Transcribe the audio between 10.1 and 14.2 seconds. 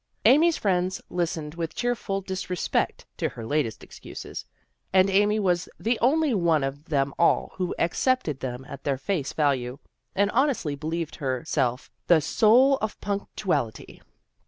and honestly believed her self the soul of punctuality.